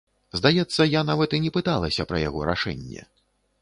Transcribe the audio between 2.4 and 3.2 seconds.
рашэнне.